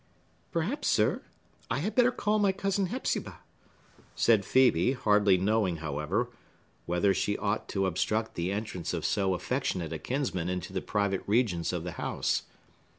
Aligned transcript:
"Perhaps, 0.51 0.87
sir, 0.87 1.21
I 1.69 1.77
had 1.77 1.93
better 1.93 2.09
call 2.09 2.39
my 2.39 2.51
cousin 2.51 2.87
Hepzibah," 2.87 3.41
said 4.15 4.41
Phœbe; 4.41 4.95
hardly 4.95 5.37
knowing, 5.37 5.75
however, 5.77 6.31
whether 6.87 7.13
she 7.13 7.37
ought 7.37 7.69
to 7.69 7.85
obstruct 7.85 8.33
the 8.33 8.51
entrance 8.51 8.95
of 8.95 9.05
so 9.05 9.35
affectionate 9.35 9.93
a 9.93 9.99
kinsman 9.99 10.49
into 10.49 10.73
the 10.73 10.81
private 10.81 11.21
regions 11.27 11.71
of 11.71 11.83
the 11.83 11.91
house. 12.01 12.47